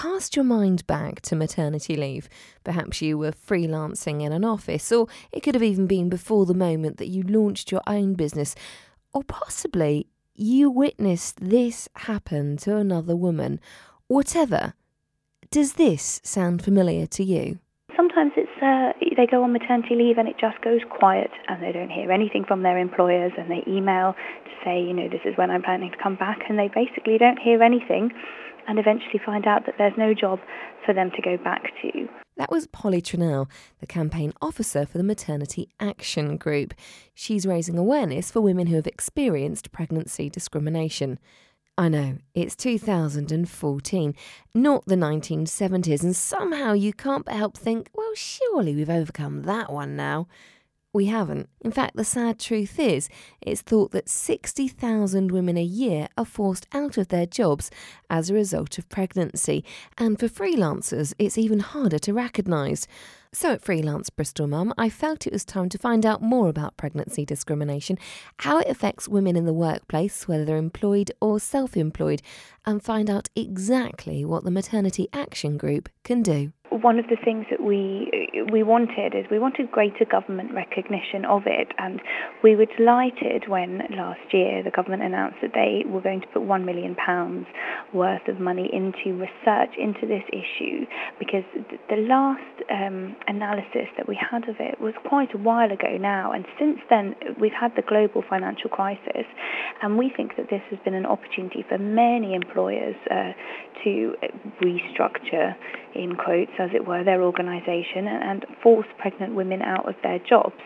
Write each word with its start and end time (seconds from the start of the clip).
cast 0.00 0.34
your 0.34 0.44
mind 0.46 0.86
back 0.86 1.20
to 1.20 1.36
maternity 1.36 1.94
leave. 1.94 2.26
Perhaps 2.64 3.02
you 3.02 3.18
were 3.18 3.32
freelancing 3.32 4.22
in 4.22 4.32
an 4.32 4.46
office, 4.46 4.90
or 4.90 5.06
it 5.30 5.42
could 5.42 5.54
have 5.54 5.62
even 5.62 5.86
been 5.86 6.08
before 6.08 6.46
the 6.46 6.54
moment 6.54 6.96
that 6.96 7.08
you 7.08 7.22
launched 7.22 7.70
your 7.70 7.82
own 7.86 8.14
business, 8.14 8.54
or 9.12 9.22
possibly 9.22 10.06
you 10.34 10.70
witnessed 10.70 11.38
this 11.38 11.86
happen 11.96 12.56
to 12.56 12.76
another 12.76 13.14
woman. 13.14 13.60
Whatever. 14.06 14.72
Does 15.50 15.74
this 15.74 16.20
sound 16.24 16.64
familiar 16.64 17.06
to 17.08 17.22
you? 17.22 17.58
Sometimes 17.94 18.32
it's 18.36 18.48
uh, 18.62 18.92
they 19.16 19.26
go 19.26 19.42
on 19.42 19.52
maternity 19.52 19.96
leave 19.96 20.16
and 20.16 20.28
it 20.28 20.36
just 20.40 20.62
goes 20.62 20.80
quiet 20.88 21.30
and 21.48 21.62
they 21.62 21.72
don't 21.72 21.90
hear 21.90 22.10
anything 22.10 22.44
from 22.46 22.62
their 22.62 22.78
employers 22.78 23.32
and 23.36 23.50
they 23.50 23.62
email 23.68 24.14
to 24.44 24.50
say, 24.64 24.80
you 24.80 24.94
know, 24.94 25.08
this 25.08 25.20
is 25.26 25.36
when 25.36 25.50
I'm 25.50 25.62
planning 25.62 25.90
to 25.90 26.02
come 26.02 26.16
back 26.16 26.38
and 26.48 26.58
they 26.58 26.70
basically 26.72 27.18
don't 27.18 27.38
hear 27.38 27.62
anything 27.62 28.12
and 28.66 28.78
eventually 28.78 29.20
find 29.24 29.46
out 29.46 29.66
that 29.66 29.76
there's 29.78 29.96
no 29.96 30.14
job 30.14 30.38
for 30.84 30.94
them 30.94 31.10
to 31.14 31.22
go 31.22 31.36
back 31.42 31.62
to. 31.82 32.08
That 32.36 32.50
was 32.50 32.66
Polly 32.66 33.02
Trennell, 33.02 33.50
the 33.80 33.86
campaign 33.86 34.32
officer 34.40 34.86
for 34.86 34.96
the 34.96 35.04
Maternity 35.04 35.68
Action 35.78 36.36
Group. 36.38 36.72
She's 37.12 37.46
raising 37.46 37.76
awareness 37.76 38.30
for 38.30 38.40
women 38.40 38.68
who 38.68 38.76
have 38.76 38.86
experienced 38.86 39.72
pregnancy 39.72 40.30
discrimination. 40.30 41.18
I 41.76 41.88
know, 41.88 42.18
it's 42.34 42.56
2014, 42.56 44.14
not 44.54 44.84
the 44.86 44.94
1970s, 44.96 46.02
and 46.02 46.16
somehow 46.16 46.72
you 46.72 46.92
can't 46.92 47.28
help 47.30 47.56
think, 47.56 47.90
well, 47.94 48.14
surely 48.14 48.74
we've 48.74 48.90
overcome 48.90 49.42
that 49.42 49.72
one 49.72 49.96
now. 49.96 50.26
We 50.92 51.06
haven't. 51.06 51.48
In 51.60 51.70
fact, 51.70 51.94
the 51.94 52.04
sad 52.04 52.40
truth 52.40 52.76
is, 52.80 53.08
it's 53.40 53.62
thought 53.62 53.92
that 53.92 54.08
60,000 54.08 55.30
women 55.30 55.56
a 55.56 55.62
year 55.62 56.08
are 56.18 56.24
forced 56.24 56.66
out 56.72 56.98
of 56.98 57.08
their 57.08 57.26
jobs 57.26 57.70
as 58.08 58.28
a 58.28 58.34
result 58.34 58.76
of 58.76 58.88
pregnancy, 58.88 59.64
and 59.96 60.18
for 60.18 60.26
freelancers, 60.26 61.14
it's 61.16 61.38
even 61.38 61.60
harder 61.60 62.00
to 62.00 62.12
recognise. 62.12 62.88
So 63.32 63.52
at 63.52 63.62
Freelance 63.62 64.10
Bristol 64.10 64.48
Mum, 64.48 64.74
I 64.76 64.88
felt 64.88 65.28
it 65.28 65.32
was 65.32 65.44
time 65.44 65.68
to 65.68 65.78
find 65.78 66.04
out 66.04 66.22
more 66.22 66.48
about 66.48 66.76
pregnancy 66.76 67.24
discrimination, 67.24 67.96
how 68.40 68.58
it 68.58 68.66
affects 68.68 69.06
women 69.06 69.36
in 69.36 69.44
the 69.44 69.52
workplace, 69.52 70.26
whether 70.26 70.44
they're 70.44 70.56
employed 70.56 71.12
or 71.20 71.38
self 71.38 71.76
employed, 71.76 72.20
and 72.66 72.82
find 72.82 73.08
out 73.08 73.28
exactly 73.36 74.24
what 74.24 74.42
the 74.42 74.50
Maternity 74.50 75.08
Action 75.12 75.56
Group 75.56 75.88
can 76.02 76.22
do 76.22 76.52
one 76.70 76.98
of 76.98 77.06
the 77.08 77.16
things 77.24 77.46
that 77.50 77.62
we 77.62 78.46
we 78.52 78.62
wanted 78.62 79.14
is 79.14 79.26
we 79.30 79.38
wanted 79.38 79.70
greater 79.70 80.04
government 80.04 80.52
recognition 80.54 81.24
of 81.24 81.42
it, 81.46 81.68
and 81.78 82.00
we 82.42 82.54
were 82.54 82.66
delighted 82.66 83.48
when 83.48 83.82
last 83.90 84.20
year 84.32 84.62
the 84.62 84.70
government 84.70 85.02
announced 85.02 85.38
that 85.42 85.52
they 85.54 85.84
were 85.88 86.00
going 86.00 86.20
to 86.20 86.26
put 86.28 86.42
one 86.42 86.64
million 86.64 86.94
pounds 86.94 87.46
worth 87.92 88.26
of 88.28 88.38
money 88.38 88.70
into 88.72 89.18
research 89.18 89.74
into 89.76 90.06
this 90.06 90.22
issue, 90.32 90.86
because 91.18 91.44
the 91.88 91.96
last 91.96 92.40
um, 92.70 93.16
analysis 93.26 93.88
that 93.96 94.08
we 94.08 94.16
had 94.16 94.48
of 94.48 94.56
it 94.60 94.80
was 94.80 94.94
quite 95.08 95.34
a 95.34 95.38
while 95.38 95.72
ago 95.72 95.96
now, 95.98 96.30
and 96.32 96.44
since 96.58 96.78
then 96.88 97.14
we've 97.40 97.52
had 97.58 97.72
the 97.74 97.82
global 97.82 98.22
financial 98.28 98.70
crisis, 98.70 99.26
and 99.82 99.98
we 99.98 100.12
think 100.16 100.36
that 100.36 100.50
this 100.50 100.62
has 100.70 100.78
been 100.84 100.94
an 100.94 101.06
opportunity 101.06 101.64
for 101.68 101.78
many 101.78 102.34
employers 102.34 102.94
uh, 103.10 103.32
to 103.82 104.14
restructure, 104.62 105.54
in 105.94 106.14
quotes, 106.14 106.52
as 106.60 106.70
it 106.74 106.86
were, 106.86 107.02
their 107.02 107.22
organisation 107.22 108.06
and, 108.06 108.46
force 108.62 108.86
pregnant 108.98 109.34
women 109.34 109.62
out 109.62 109.88
of 109.88 109.94
their 110.02 110.18
jobs. 110.18 110.60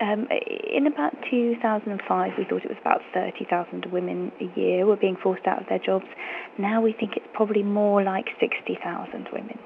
Um, 0.00 0.26
in 0.30 0.86
about 0.86 1.12
2005, 1.30 2.32
we 2.38 2.44
thought 2.44 2.64
it 2.64 2.68
was 2.68 2.78
about 2.80 3.02
30,000 3.12 3.86
women 3.92 4.32
a 4.40 4.58
year 4.58 4.86
were 4.86 4.96
being 4.96 5.16
forced 5.22 5.46
out 5.46 5.60
of 5.60 5.68
their 5.68 5.78
jobs. 5.78 6.06
Now 6.58 6.80
we 6.80 6.94
think 6.94 7.12
it's 7.16 7.26
probably 7.34 7.62
more 7.62 8.02
like 8.02 8.26
60,000 8.40 9.28
women. 9.30 9.58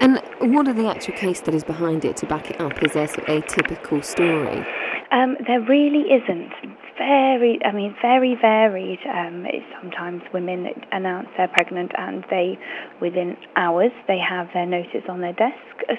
And 0.00 0.22
what 0.54 0.68
are 0.68 0.72
the 0.72 0.88
actual 0.88 1.14
case 1.14 1.38
studies 1.38 1.64
behind 1.64 2.04
it 2.04 2.16
to 2.18 2.26
back 2.26 2.50
it 2.50 2.60
up? 2.60 2.80
Is 2.84 2.92
there 2.92 3.08
a 3.26 3.40
typical 3.42 4.00
story? 4.02 4.64
Um, 5.12 5.36
there 5.46 5.60
really 5.60 6.06
isn't 6.06 6.52
very, 6.96 7.58
I 7.64 7.72
mean, 7.72 7.96
very 8.00 8.36
varied. 8.40 9.00
Um, 9.08 9.46
sometimes 9.80 10.22
women 10.32 10.66
announce 10.92 11.28
they're 11.36 11.48
pregnant 11.48 11.92
and 11.96 12.24
they, 12.30 12.58
within 13.00 13.36
hours, 13.56 13.90
they 14.06 14.18
have 14.18 14.48
their 14.54 14.66
notice 14.66 15.08
on 15.08 15.20
their 15.20 15.32
desk. 15.32 15.56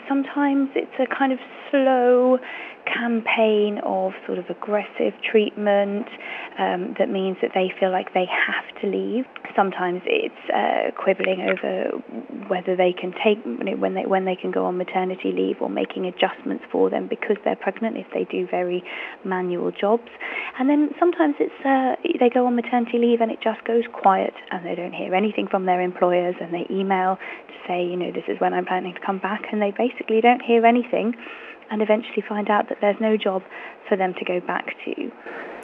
Sometimes 0.07 0.69
it's 0.75 0.95
a 0.99 1.07
kind 1.13 1.33
of 1.33 1.39
slow 1.69 2.37
campaign 2.85 3.79
of 3.85 4.13
sort 4.25 4.37
of 4.37 4.45
aggressive 4.49 5.13
treatment 5.29 6.07
um, 6.59 6.95
that 6.99 7.09
means 7.09 7.37
that 7.41 7.51
they 7.53 7.71
feel 7.79 7.91
like 7.91 8.13
they 8.13 8.25
have 8.25 8.67
to 8.81 8.87
leave. 8.87 9.25
Sometimes 9.55 10.01
it's 10.05 10.43
uh, 10.53 10.91
quibbling 11.01 11.41
over 11.41 11.97
whether 12.47 12.75
they 12.75 12.93
can 12.93 13.13
take 13.23 13.39
when 13.45 13.95
they 13.95 14.05
when 14.05 14.25
they 14.25 14.35
can 14.35 14.51
go 14.51 14.65
on 14.65 14.77
maternity 14.77 15.31
leave 15.31 15.57
or 15.61 15.69
making 15.69 16.05
adjustments 16.05 16.63
for 16.71 16.89
them 16.89 17.07
because 17.07 17.37
they're 17.43 17.55
pregnant 17.55 17.97
if 17.97 18.07
they 18.13 18.25
do 18.25 18.47
very 18.49 18.83
manual 19.23 19.71
jobs. 19.71 20.09
And 20.59 20.69
then 20.69 20.89
sometimes 20.99 21.35
it's 21.39 21.65
uh, 21.65 21.95
they 22.19 22.29
go 22.29 22.45
on 22.47 22.55
maternity 22.55 22.97
leave 22.97 23.21
and 23.21 23.31
it 23.31 23.39
just 23.41 23.63
goes 23.65 23.83
quiet 23.91 24.33
and 24.51 24.65
they 24.65 24.75
don't 24.75 24.93
hear 24.93 25.15
anything 25.15 25.47
from 25.47 25.65
their 25.65 25.81
employers 25.81 26.35
and 26.41 26.53
they 26.53 26.67
email 26.69 27.17
to 27.47 27.53
say, 27.67 27.83
you 27.83 27.95
know, 27.95 28.11
this 28.11 28.25
is 28.27 28.39
when 28.39 28.53
I'm 28.53 28.65
planning 28.65 28.93
to 28.93 28.99
come 29.05 29.19
back 29.19 29.43
and 29.51 29.61
they 29.61 29.71
basically 29.71 30.21
don't 30.21 30.41
hear 30.41 30.65
anything 30.65 31.15
and 31.71 31.81
eventually 31.81 32.23
find 32.27 32.49
out 32.49 32.69
that 32.69 32.77
there's 32.81 32.99
no 32.99 33.17
job 33.17 33.41
for 33.87 33.97
them 33.97 34.13
to 34.19 34.25
go 34.25 34.39
back 34.41 34.75
to. 34.85 35.11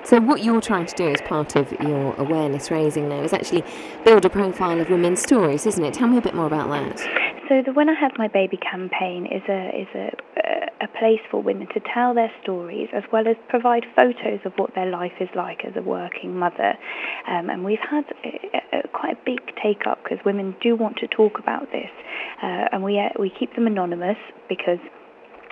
So, 0.04 0.20
what 0.22 0.44
you're 0.44 0.62
trying 0.62 0.86
to 0.86 0.96
do 0.96 1.10
as 1.10 1.22
part 1.22 1.56
of 1.56 1.72
your 1.82 2.16
awareness 2.16 2.72
raising 2.72 3.10
now 3.10 3.24
is 3.24 3.34
actually 3.34 3.64
build 4.06 4.26
a 4.26 4.30
profile 4.30 4.80
of 4.80 4.90
women's 4.90 5.22
stories, 5.22 5.66
isn't 5.66 5.84
it? 5.84 5.94
Tell 5.94 6.08
me 6.08 6.18
a 6.18 6.22
bit 6.22 6.34
more 6.34 6.48
about 6.48 6.70
that. 6.70 7.00
So, 7.50 7.62
the 7.66 7.74
When 7.74 7.90
I 7.90 7.94
Have 8.00 8.12
My 8.18 8.28
Baby 8.28 8.58
campaign 8.58 9.26
is 9.26 9.44
a 9.50 9.82
is 9.82 9.88
a 9.96 10.12
a 10.82 10.88
place 11.00 11.20
for 11.30 11.42
women 11.42 11.68
to 11.74 11.80
tell 11.94 12.14
their 12.14 12.32
stories 12.42 12.90
as 12.94 13.04
well 13.12 13.28
as 13.28 13.36
provide 13.50 13.86
photos 13.96 14.40
of 14.46 14.54
what 14.58 14.74
their 14.76 14.86
life 14.86 15.14
is 15.20 15.30
like 15.36 15.66
as 15.66 15.74
a 15.76 15.82
working 15.82 16.38
mother. 16.38 16.74
Um, 17.28 17.50
and 17.50 17.64
we've 17.64 17.84
had 17.90 18.06
a, 18.24 18.78
a, 18.78 18.88
quite 18.90 19.14
a 19.14 19.20
big 19.26 19.40
take 19.62 19.88
up 19.88 20.00
because 20.04 20.24
women 20.26 20.56
do 20.62 20.76
want 20.76 20.98
to 20.98 21.08
talk 21.08 21.40
about 21.40 21.72
this, 21.72 21.90
uh, 22.44 22.68
and 22.72 22.84
we 22.84 23.00
uh, 23.00 23.10
we 23.20 23.32
keep 23.38 23.56
them 23.56 23.68
anonymous 23.68 24.18
because 24.50 24.80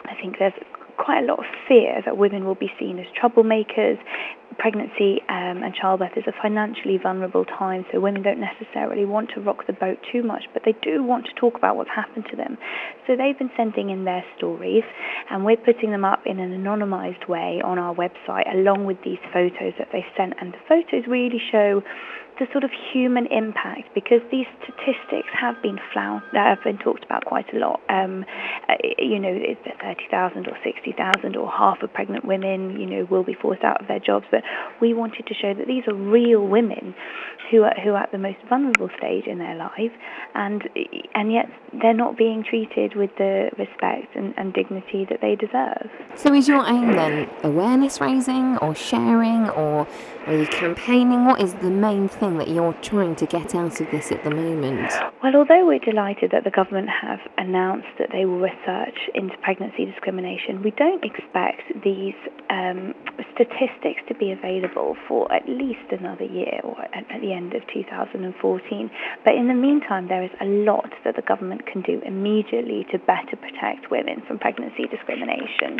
I 0.10 0.16
think 0.20 0.38
there's 0.40 0.54
quite 0.98 1.24
a 1.24 1.26
lot 1.26 1.40
of 1.40 1.46
fear 1.68 2.02
that 2.06 2.18
women 2.18 2.46
will 2.46 2.56
be 2.56 2.72
seen 2.80 3.00
as 3.00 3.06
troublemakers. 3.20 3.98
Pregnancy 4.58 5.20
um, 5.28 5.64
and 5.68 5.76
childbirth 5.76 6.16
is 6.16 6.24
a 6.28 6.32
financially 6.42 6.98
vulnerable 6.98 7.44
time, 7.44 7.86
so 7.92 8.00
women 8.00 8.24
don't 8.24 8.40
necessarily 8.40 9.04
want 9.04 9.30
to 9.36 9.42
rock 9.42 9.68
the 9.68 9.74
boat 9.74 9.98
too 10.14 10.24
much, 10.24 10.46
but 10.54 10.64
they 10.64 10.74
do 10.82 11.04
want 11.04 11.26
to 11.26 11.34
talk 11.34 11.56
about 11.58 11.76
what's 11.76 11.90
happened 11.94 12.26
to 12.32 12.38
them. 12.38 12.58
So 13.06 13.18
they've 13.18 13.38
been 13.38 13.52
sending 13.58 13.90
in 13.90 14.06
their 14.06 14.24
stories, 14.38 14.84
and 15.30 15.44
we're 15.44 15.58
putting 15.58 15.92
them 15.92 16.06
up 16.06 16.22
in 16.26 16.40
an 16.40 16.52
anonymized 16.64 17.28
way 17.28 17.62
on 17.66 17.78
our 17.78 17.94
website 17.94 18.48
along 18.54 18.86
with 18.86 18.98
these 19.04 19.20
photos 19.34 19.74
that 19.78 19.90
they've 19.92 20.04
sent. 20.16 20.34
And 20.40 20.54
the 20.54 20.64
photos 20.70 21.04
really 21.06 21.42
show 21.52 21.82
the 22.40 22.48
sort 22.52 22.64
of 22.64 22.72
human 22.92 23.28
impact 23.28 23.94
because 23.94 24.22
these 24.32 24.46
statistics 24.62 25.30
have 25.34 25.56
been 25.62 25.80
flown, 25.94 26.22
have 26.34 26.64
been 26.64 26.78
talked 26.78 27.04
about 27.04 27.24
quite 27.26 27.46
a 27.54 27.58
lot. 27.58 27.80
Um, 27.90 28.26
uh, 28.68 28.76
you 29.00 29.20
know, 29.20 29.40
30,000 29.82 30.48
or 30.48 30.58
60,000 30.64 31.36
or 31.36 31.50
half 31.50 31.82
of 31.82 31.94
pregnant 31.94 32.26
women, 32.26 32.80
you 32.80 32.86
know, 32.86 33.08
will 33.10 33.24
be 33.24 33.34
forced 33.34 33.64
out 33.64 33.82
of 33.82 33.88
their 33.88 34.00
jobs. 34.00 34.26
But 34.32 34.44
we 34.82 34.94
wanted 34.94 35.28
to 35.28 35.34
show 35.34 35.54
that 35.54 35.68
these 35.68 35.84
are 35.88 35.94
real 35.94 36.46
women 36.46 36.94
who 37.52 37.64
are 37.64 37.76
who 37.84 37.92
are 37.92 38.04
at 38.04 38.12
the 38.12 38.18
most 38.18 38.38
vulnerable 38.50 38.90
stage 38.98 39.26
in 39.28 39.38
their 39.38 39.56
life, 39.56 39.92
and 40.34 40.64
and 41.14 41.32
yet 41.32 41.46
they're 41.82 41.94
not 41.94 42.18
being 42.18 42.44
treated 42.44 42.96
with 42.96 43.12
the 43.18 43.50
respect 43.58 44.16
and, 44.16 44.34
and 44.38 44.54
dignity 44.54 45.06
that 45.10 45.20
they 45.22 45.36
deserve. 45.36 45.90
So, 46.16 46.34
is 46.34 46.48
your 46.48 46.66
aim 46.68 46.94
then 46.94 47.30
awareness 47.44 48.02
raising, 48.02 48.58
or 48.58 48.76
sharing, 48.76 49.50
or 49.52 49.88
are 50.28 50.36
you 50.36 50.48
campaigning? 50.48 51.26
What 51.26 51.40
is 51.40 51.54
the 51.56 51.70
main 51.70 52.08
thing 52.08 52.38
that 52.40 52.48
you're 52.48 52.74
trying 52.82 53.16
to 53.18 53.26
get 53.28 53.54
out 53.54 53.80
of 53.80 53.92
this 53.92 54.12
at 54.12 54.24
the 54.24 54.32
moment? 54.32 54.92
Well, 55.22 55.36
although 55.36 55.68
we're 55.68 55.80
delighted 55.80 56.32
that 56.32 56.44
the 56.44 56.52
government 56.52 56.90
have 56.90 57.20
announced 57.38 57.88
that 58.00 58.10
they 58.12 58.26
will 58.26 58.40
research 58.40 58.98
into 59.14 59.38
pregnancy 59.38 59.86
discrimination, 59.86 60.64
we 60.64 60.72
don't 60.72 61.04
expect 61.04 61.62
these 61.84 62.16
um, 62.56 62.94
statistics 63.36 64.00
to 64.08 64.16
be 64.16 64.32
available 64.32 64.96
for 65.08 65.32
at 65.32 65.44
least 65.48 65.92
another 65.92 66.24
year 66.24 66.62
or 66.64 66.80
at, 66.82 67.04
at 67.12 67.20
the 67.22 67.34
end 67.34 67.54
of 67.54 67.62
2014. 67.74 68.92
But 69.26 69.36
in 69.36 69.48
the 69.48 69.54
meantime, 69.54 70.08
there 70.08 70.24
is 70.24 70.32
a 70.40 70.46
lot 70.46 70.90
that 71.04 71.16
the 71.16 71.22
government 71.22 71.66
can 71.66 71.82
do 71.82 72.02
immediately 72.06 72.86
to 72.92 73.00
better 73.00 73.36
protect 73.36 73.92
women 73.92 74.24
from 74.28 74.40
pregnancy 74.40 74.88
discrimination. 74.88 75.80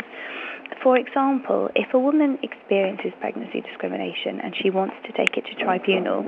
For 0.82 0.98
example, 0.98 1.70
if 1.74 1.94
a 1.94 1.98
woman 1.98 2.38
experiences 2.42 3.12
pregnancy 3.20 3.60
discrimination 3.60 4.40
and 4.42 4.54
she 4.60 4.70
wants 4.70 4.94
to 5.06 5.12
take 5.12 5.36
it 5.36 5.44
to 5.46 5.54
tribunal, 5.64 6.24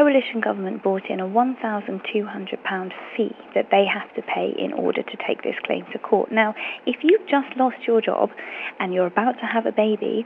coalition 0.00 0.40
government 0.40 0.82
brought 0.82 1.10
in 1.10 1.20
a 1.20 1.28
£1,200 1.28 2.92
fee 3.14 3.36
that 3.54 3.66
they 3.70 3.84
have 3.84 4.14
to 4.14 4.22
pay 4.22 4.48
in 4.56 4.72
order 4.72 5.02
to 5.02 5.16
take 5.28 5.42
this 5.42 5.54
claim 5.66 5.84
to 5.92 5.98
court. 5.98 6.32
Now, 6.32 6.54
if 6.86 6.96
you've 7.02 7.28
just 7.28 7.54
lost 7.58 7.76
your 7.86 8.00
job 8.00 8.30
and 8.78 8.94
you're 8.94 9.06
about 9.06 9.32
to 9.32 9.46
have 9.46 9.66
a 9.66 9.72
baby, 9.72 10.24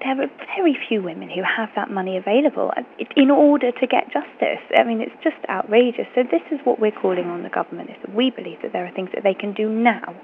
there 0.00 0.22
are 0.22 0.30
very 0.56 0.76
few 0.88 1.02
women 1.02 1.28
who 1.28 1.42
have 1.42 1.68
that 1.76 1.90
money 1.90 2.16
available 2.16 2.72
uh, 2.76 2.82
in 3.16 3.30
order 3.30 3.70
to 3.72 3.86
get 3.86 4.04
justice. 4.12 4.62
I 4.76 4.84
mean, 4.84 5.00
it's 5.00 5.16
just 5.22 5.36
outrageous. 5.48 6.06
So 6.14 6.22
this 6.22 6.42
is 6.50 6.58
what 6.64 6.80
we're 6.80 6.90
calling 6.90 7.26
on 7.26 7.42
the 7.42 7.50
government, 7.50 7.90
is 7.90 7.96
that 8.04 8.14
we 8.14 8.30
believe 8.30 8.58
that 8.62 8.72
there 8.72 8.86
are 8.86 8.92
things 8.92 9.10
that 9.14 9.22
they 9.22 9.34
can 9.34 9.52
do 9.52 9.68
now 9.68 10.14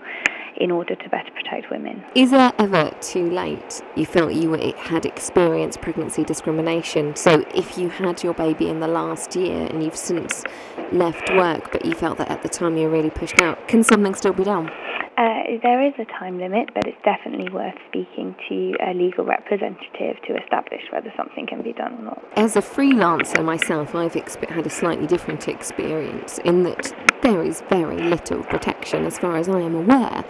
in 0.59 0.71
order 0.71 0.95
to 0.95 1.09
better 1.11 1.31
protect 1.33 1.71
women. 1.71 2.03
Is 2.15 2.31
there 2.31 2.53
ever 2.59 2.91
too 3.01 3.31
late? 3.31 3.83
You 3.95 4.07
felt 4.07 4.33
you 4.33 4.55
had 4.55 5.05
experienced 5.05 5.83
pregnancy 5.83 6.25
discrimination. 6.25 7.15
So 7.15 7.45
if 7.55 7.77
you 7.77 7.91
had 7.91 8.23
your 8.23 8.35
baby 8.35 8.69
in 8.69 8.81
the 8.81 8.89
last 8.89 9.37
year 9.37 9.67
and 9.67 9.83
you've 9.83 9.97
since 9.97 10.45
left 10.93 11.31
work, 11.35 11.73
but 11.73 11.85
you 11.85 11.93
felt 11.93 12.17
that 12.19 12.31
at 12.31 12.43
the 12.43 12.49
time 12.49 12.77
you 12.77 12.85
were 12.85 12.93
really 12.93 13.11
pushed 13.11 13.39
out, 13.39 13.69
can 13.69 13.83
something 13.83 14.15
still 14.15 14.33
be 14.33 14.45
done? 14.45 14.71
Uh, 15.17 15.57
there 15.63 15.87
is 15.87 15.95
a 15.99 16.05
time 16.19 16.39
limit, 16.39 16.69
but 16.75 16.87
it's 16.87 17.03
definitely 17.03 17.51
worth 17.51 17.75
speaking 17.89 18.37
to 18.51 18.75
a 18.87 18.93
legal 18.93 19.25
representative 19.25 20.21
to 20.27 20.37
establish 20.43 20.83
whether 20.93 21.11
something 21.17 21.47
can 21.47 21.63
be 21.63 21.73
done 21.73 21.95
or 21.95 22.03
not. 22.03 22.23
As 22.37 22.55
a 22.57 22.61
freelancer 22.61 23.43
myself, 23.43 23.95
I've 23.95 24.13
exp- 24.13 24.51
had 24.51 24.67
a 24.67 24.71
slightly 24.71 25.07
different 25.07 25.49
experience 25.49 26.37
in 26.45 26.65
that 26.65 26.95
there 27.23 27.43
is 27.43 27.63
very 27.71 27.97
little 27.97 28.43
protection, 28.45 29.07
as 29.07 29.19
far 29.19 29.39
as 29.39 29.49
I 29.49 29.61
am 29.61 29.75
aware, 29.75 30.23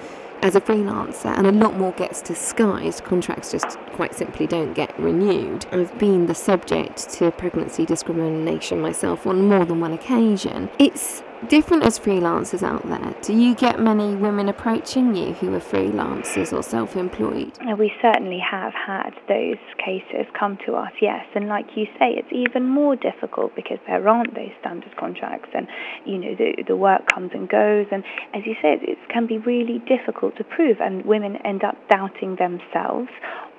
as 0.42 0.54
a 0.54 0.60
freelancer, 0.60 1.36
and 1.36 1.48
a 1.48 1.52
lot 1.52 1.76
more 1.76 1.92
gets 1.92 2.22
disguised. 2.22 3.02
Contracts 3.02 3.50
just 3.50 3.78
quite 3.94 4.14
simply 4.14 4.46
don't 4.46 4.74
get 4.74 4.96
renewed. 5.00 5.66
I've 5.72 5.98
been 5.98 6.26
the 6.26 6.34
subject 6.34 7.10
to 7.14 7.32
pregnancy 7.32 7.86
discrimination 7.86 8.80
myself 8.80 9.26
on 9.26 9.48
more 9.48 9.64
than 9.64 9.80
one 9.80 9.92
occasion. 9.92 10.70
It's 10.78 11.24
different 11.48 11.84
as 11.84 11.98
freelancers 11.98 12.62
out 12.62 12.86
there. 12.88 13.14
Do 13.22 13.34
you 13.34 13.54
get 13.54 13.80
many 13.80 14.14
women 14.14 14.48
approaching 14.48 15.14
you 15.14 15.32
who 15.34 15.54
are 15.54 15.60
freelancers 15.60 16.52
or 16.52 16.62
self 16.62 16.96
employed? 16.96 17.52
We 17.78 17.92
certainly 18.00 18.38
have 18.38 18.72
had 18.74 19.10
those 19.28 19.58
cases 19.78 20.26
come 20.38 20.58
to 20.66 20.74
us, 20.74 20.92
yes. 21.00 21.24
And 21.34 21.48
like 21.48 21.66
you 21.76 21.86
say, 21.98 22.14
it's 22.16 22.32
even 22.32 22.68
more 22.68 22.96
difficult 22.96 23.54
because 23.54 23.78
there 23.86 24.08
aren't 24.08 24.34
those 24.34 24.52
standard 24.60 24.96
contracts 24.96 25.50
and, 25.54 25.68
you 26.04 26.18
know, 26.18 26.34
the, 26.34 26.64
the 26.66 26.76
work 26.76 27.06
comes 27.12 27.30
and 27.34 27.48
goes. 27.48 27.86
And 27.92 28.02
as 28.34 28.42
you 28.46 28.54
said, 28.62 28.78
it 28.82 28.98
can 29.12 29.26
be 29.26 29.38
really 29.38 29.82
difficult 29.86 30.36
to 30.36 30.44
prove, 30.44 30.78
and 30.80 31.04
women 31.04 31.36
end 31.44 31.64
up 31.64 31.76
doubting 31.88 32.36
themselves 32.36 33.08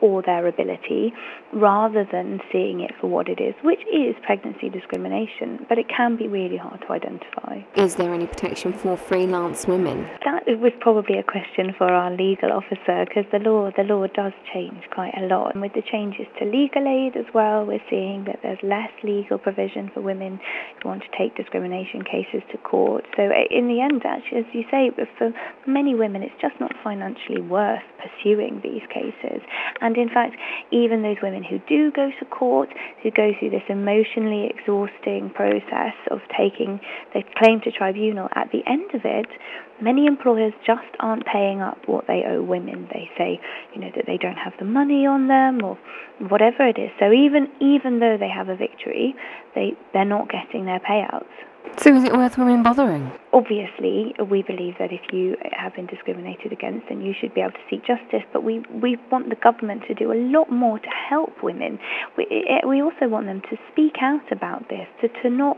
or 0.01 0.21
their 0.21 0.47
ability 0.47 1.13
rather 1.53 2.07
than 2.11 2.39
seeing 2.51 2.81
it 2.81 2.91
for 2.99 3.07
what 3.07 3.29
it 3.29 3.39
is, 3.39 3.55
which 3.63 3.79
is 3.93 4.15
pregnancy 4.25 4.69
discrimination, 4.69 5.65
but 5.69 5.77
it 5.77 5.87
can 5.87 6.15
be 6.17 6.27
really 6.27 6.57
hard 6.57 6.81
to 6.81 6.91
identify. 6.91 7.59
Is 7.75 7.95
there 7.95 8.13
any 8.13 8.27
protection 8.27 8.73
for 8.73 8.97
freelance 8.97 9.67
women? 9.67 10.07
That 10.25 10.43
was 10.59 10.73
probably 10.79 11.17
a 11.17 11.23
question 11.23 11.73
for 11.77 11.87
our 11.87 12.11
legal 12.11 12.51
officer 12.51 13.05
because 13.07 13.25
the 13.31 13.39
law 13.39 13.71
the 13.75 13.83
law 13.83 14.07
does 14.07 14.33
change 14.53 14.83
quite 14.91 15.13
a 15.17 15.25
lot. 15.25 15.53
And 15.53 15.61
with 15.61 15.73
the 15.73 15.81
changes 15.81 16.27
to 16.39 16.45
legal 16.45 16.87
aid 16.87 17.15
as 17.17 17.25
well, 17.33 17.65
we're 17.65 17.83
seeing 17.89 18.25
that 18.25 18.39
there's 18.43 18.59
less 18.63 18.91
legal 19.03 19.37
provision 19.37 19.89
for 19.93 20.01
women 20.01 20.39
who 20.81 20.89
want 20.89 21.03
to 21.03 21.17
take 21.17 21.35
discrimination 21.35 22.03
cases 22.03 22.41
to 22.51 22.57
court. 22.57 23.05
So 23.15 23.23
eh, 23.23 23.47
in 23.49 23.67
the 23.67 23.81
end, 23.81 24.03
actually, 24.05 24.39
as 24.39 24.45
you 24.53 24.63
say, 24.69 24.91
for 25.17 25.31
many 25.65 25.95
women, 25.95 26.23
it's 26.23 26.41
just 26.41 26.59
not 26.59 26.71
financially 26.83 27.41
worth 27.41 27.83
pursuing 27.97 28.61
these 28.63 28.83
cases. 28.93 29.41
And 29.81 29.86
in 29.95 30.09
fact, 30.09 30.35
even 30.71 31.03
those 31.03 31.17
women 31.21 31.43
who 31.43 31.59
do 31.69 31.91
go 31.91 32.09
to 32.19 32.25
court, 32.25 32.69
who 33.03 33.11
go 33.11 33.31
through 33.39 33.51
this 33.51 33.63
emotionally 33.69 34.49
exhausting 34.49 35.29
process 35.33 35.95
of 36.11 36.19
taking 36.35 36.79
their 37.13 37.23
claim 37.37 37.61
to 37.61 37.71
tribunal, 37.71 38.27
at 38.35 38.51
the 38.51 38.61
end 38.67 38.89
of 38.93 39.01
it, 39.05 39.27
many 39.81 40.05
employers 40.05 40.53
just 40.65 40.89
aren't 40.99 41.25
paying 41.25 41.61
up 41.61 41.77
what 41.85 42.05
they 42.07 42.23
owe 42.27 42.41
women. 42.41 42.87
They 42.91 43.09
say, 43.17 43.39
you 43.73 43.81
know, 43.81 43.91
that 43.95 44.05
they 44.07 44.17
don't 44.17 44.37
have 44.37 44.53
the 44.59 44.65
money 44.65 45.05
on 45.05 45.27
them 45.27 45.63
or 45.63 45.77
whatever 46.27 46.67
it 46.67 46.77
is. 46.77 46.89
So 46.99 47.11
even 47.11 47.47
even 47.61 47.99
though 47.99 48.17
they 48.19 48.29
have 48.29 48.49
a 48.49 48.55
victory, 48.55 49.15
they 49.55 49.73
they're 49.93 50.05
not 50.05 50.29
getting 50.29 50.65
their 50.65 50.79
payouts. 50.79 51.31
So 51.79 51.95
is 51.95 52.03
it 52.03 52.11
worth 52.11 52.39
women 52.39 52.63
bothering? 52.63 53.11
Obviously, 53.33 54.15
we 54.31 54.41
believe 54.41 54.75
that 54.79 54.91
if 54.91 55.13
you 55.13 55.37
have 55.53 55.75
been 55.75 55.85
discriminated 55.85 56.51
against, 56.51 56.89
then 56.89 57.01
you 57.01 57.13
should 57.13 57.35
be 57.35 57.41
able 57.41 57.51
to 57.51 57.65
seek 57.69 57.85
justice. 57.85 58.25
But 58.33 58.43
we, 58.43 58.65
we 58.73 58.97
want 59.11 59.29
the 59.29 59.35
government 59.35 59.83
to 59.87 59.93
do 59.93 60.11
a 60.11 60.17
lot 60.17 60.51
more 60.51 60.79
to 60.79 60.89
help 60.89 61.43
women. 61.43 61.77
We, 62.17 62.25
eh, 62.25 62.65
we 62.65 62.81
also 62.81 63.07
want 63.07 63.27
them 63.27 63.41
to 63.51 63.57
speak 63.71 64.01
out 64.01 64.31
about 64.31 64.69
this, 64.69 64.87
to, 65.01 65.07
to 65.21 65.29
not 65.29 65.57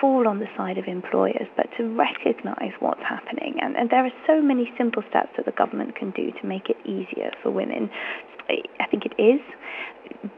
fall 0.00 0.26
on 0.26 0.40
the 0.40 0.50
side 0.56 0.78
of 0.78 0.86
employers, 0.86 1.46
but 1.56 1.66
to 1.78 1.84
recognise 1.94 2.72
what's 2.80 3.02
happening. 3.02 3.54
And, 3.62 3.76
and 3.76 3.88
there 3.88 4.04
are 4.04 4.12
so 4.26 4.42
many 4.42 4.72
simple 4.76 5.04
steps 5.08 5.30
that 5.36 5.46
the 5.46 5.52
government 5.52 5.94
can 5.94 6.10
do 6.10 6.32
to 6.42 6.46
make 6.46 6.68
it 6.68 6.76
easier 6.84 7.30
for 7.42 7.52
women. 7.52 7.88
I 8.48 8.86
think 8.90 9.04
it 9.06 9.14
is, 9.20 9.40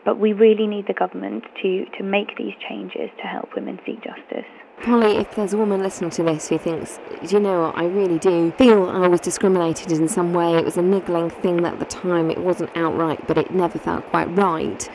but 0.05 0.19
we 0.19 0.35
really 0.35 0.67
need 0.67 0.87
the 0.87 0.95
government 0.95 1.45
to, 1.63 1.87
to 1.97 2.05
make 2.05 2.37
these 2.37 2.55
changes 2.69 3.09
to 3.21 3.27
help 3.27 3.57
women 3.57 3.79
seek 3.87 4.05
justice. 4.05 4.49
Polly, 4.83 5.17
if 5.17 5.35
there's 5.35 5.53
a 5.53 5.57
woman 5.57 5.83
listening 5.83 6.11
to 6.11 6.23
this 6.23 6.49
who 6.49 6.59
thinks, 6.59 7.01
do 7.27 7.35
you 7.37 7.41
know 7.41 7.73
I 7.75 7.85
really 7.85 8.19
do 8.19 8.53
feel 8.53 8.89
I 8.89 9.09
was 9.09 9.21
discriminated 9.21 9.91
in 9.91 10.09
some 10.09 10.33
way, 10.33 10.57
it 10.57 10.65
was 10.65 10.77
a 10.77 10.83
niggling 10.83 11.31
thing 11.31 11.65
at 11.67 11.79
the 11.79 11.85
time, 11.85 12.31
it 12.31 12.39
wasn't 12.39 12.71
outright, 12.77 13.27
but 13.27 13.37
it 13.37 13.51
never 13.51 13.79
felt 13.79 14.05
quite 14.07 14.29
right, 14.37 14.89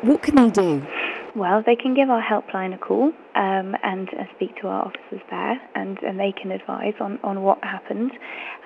what 0.00 0.22
can 0.22 0.36
they 0.36 0.50
do? 0.50 0.84
Well, 1.36 1.62
they 1.64 1.76
can 1.76 1.94
give 1.94 2.10
our 2.10 2.22
helpline 2.22 2.74
a 2.74 2.78
call 2.78 3.12
um, 3.34 3.74
and 3.82 4.08
uh, 4.08 4.24
speak 4.34 4.56
to 4.60 4.68
our 4.68 4.86
officers 4.86 5.20
there, 5.30 5.60
and, 5.74 5.98
and 6.02 6.18
they 6.18 6.32
can 6.32 6.50
advise 6.50 6.94
on, 7.00 7.18
on 7.22 7.42
what 7.42 7.62
happened, 7.62 8.12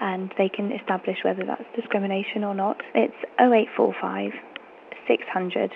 and 0.01 0.33
they 0.39 0.49
can 0.49 0.73
establish 0.73 1.19
whether 1.25 1.45
that's 1.45 1.65
discrimination 1.75 2.43
or 2.43 2.55
not. 2.55 2.81
It's 2.95 3.15
0845 3.39 4.33
600 5.07 5.73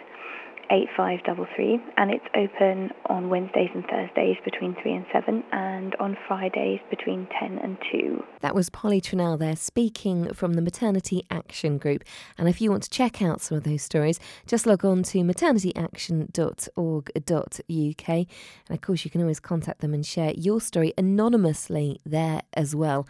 8533 0.71 1.81
and 1.97 2.11
it's 2.11 2.25
open 2.35 2.91
on 3.07 3.29
Wednesdays 3.29 3.71
and 3.75 3.85
Thursdays 3.85 4.37
between 4.45 4.77
3 4.81 4.93
and 4.93 5.05
7 5.13 5.43
and 5.53 5.95
on 5.97 6.17
Fridays 6.29 6.79
between 6.89 7.27
10 7.41 7.59
and 7.59 7.77
2. 7.91 8.23
That 8.41 8.55
was 8.55 8.71
Polly 8.71 9.01
Trinnell 9.01 9.37
there 9.39 9.57
speaking 9.57 10.33
from 10.33 10.55
the 10.55 10.63
Maternity 10.63 11.27
Action 11.31 11.79
Group. 11.79 12.05
And 12.39 12.49
if 12.49 12.61
you 12.61 12.71
want 12.71 12.85
to 12.85 12.91
check 12.91 13.21
out 13.21 13.41
some 13.41 13.59
of 13.59 13.65
those 13.65 13.83
stories, 13.83 14.21
just 14.47 14.67
log 14.67 14.85
on 14.85 15.03
to 15.05 15.19
maternityaction.org.uk. 15.19 18.09
And 18.09 18.27
of 18.71 18.81
course, 18.81 19.05
you 19.05 19.11
can 19.11 19.21
always 19.21 19.41
contact 19.41 19.81
them 19.81 19.93
and 19.93 20.07
share 20.07 20.33
your 20.37 20.61
story 20.61 20.95
anonymously 20.97 22.01
there 22.05 22.43
as 22.55 22.77
well. 22.77 23.09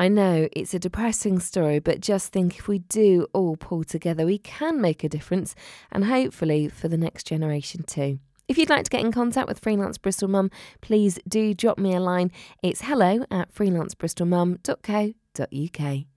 I 0.00 0.08
know 0.08 0.48
it's 0.52 0.72
a 0.72 0.78
depressing 0.78 1.40
story, 1.40 1.78
but 1.78 2.00
just 2.00 2.32
think 2.32 2.58
if 2.58 2.68
we 2.68 2.78
do 2.78 3.26
all 3.34 3.58
pull 3.58 3.84
together, 3.84 4.24
we 4.24 4.38
can 4.38 4.80
make 4.80 5.04
a 5.04 5.10
difference 5.10 5.54
and 5.92 6.06
hopefully 6.06 6.70
for 6.70 6.88
the 6.88 6.96
next 6.96 7.26
generation 7.26 7.82
too. 7.82 8.18
If 8.48 8.56
you'd 8.56 8.70
like 8.70 8.84
to 8.84 8.90
get 8.90 9.02
in 9.02 9.12
contact 9.12 9.46
with 9.46 9.58
Freelance 9.58 9.98
Bristol 9.98 10.28
Mum, 10.28 10.50
please 10.80 11.18
do 11.28 11.52
drop 11.52 11.76
me 11.76 11.94
a 11.94 12.00
line. 12.00 12.32
It's 12.62 12.80
hello 12.80 13.26
at 13.30 13.52
freelancebristolmum.co.uk. 13.52 16.10